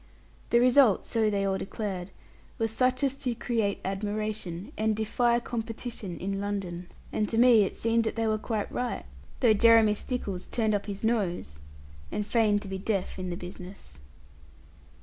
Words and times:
The 0.49 0.59
result, 0.59 1.05
so 1.05 1.29
they 1.29 1.45
all 1.45 1.59
declared, 1.59 2.09
was 2.57 2.71
such 2.71 3.03
as 3.03 3.13
to 3.17 3.35
create 3.35 3.79
admiration, 3.85 4.71
and 4.75 4.95
defy 4.95 5.39
competition 5.39 6.17
in 6.17 6.39
London. 6.39 6.87
And 7.13 7.29
to 7.29 7.37
me 7.37 7.61
it 7.65 7.75
seemed 7.75 8.05
that 8.05 8.15
they 8.15 8.25
were 8.25 8.39
quite 8.39 8.71
right; 8.71 9.05
though 9.41 9.53
Jeremy 9.53 9.93
Stickles 9.93 10.47
turned 10.47 10.73
up 10.73 10.87
his 10.87 11.03
nose, 11.03 11.59
and 12.11 12.25
feigned 12.25 12.63
to 12.63 12.67
be 12.67 12.79
deaf 12.79 13.19
in 13.19 13.29
the 13.29 13.37
business. 13.37 13.99